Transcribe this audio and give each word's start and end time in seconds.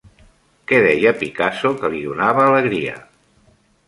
Què 0.69 0.77
deia 0.85 1.11
Picasso 1.19 1.71
que 1.81 1.91
li 1.97 2.01
donava 2.05 2.47
alegria? 2.47 2.95